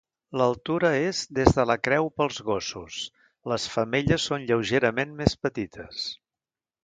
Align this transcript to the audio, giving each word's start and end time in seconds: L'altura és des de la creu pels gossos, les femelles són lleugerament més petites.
L'altura 0.41 0.89
és 1.09 1.19
des 1.39 1.57
de 1.57 1.65
la 1.71 1.75
creu 1.87 2.09
pels 2.21 2.39
gossos, 2.47 2.97
les 3.53 3.69
femelles 3.75 4.27
són 4.31 4.49
lleugerament 4.53 5.13
més 5.23 5.37
petites. 5.45 6.01